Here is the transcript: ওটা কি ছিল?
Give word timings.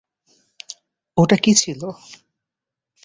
ওটা 1.17 1.37
কি 1.43 1.51
ছিল? 1.53 1.81